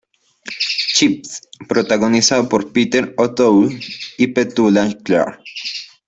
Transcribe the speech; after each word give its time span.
Chips", 0.95 1.47
protagonizado 1.69 2.49
por 2.49 2.73
Peter 2.73 3.13
O'Toole 3.19 3.79
y 4.17 4.25
Petula 4.25 4.91
Clark. 5.03 5.43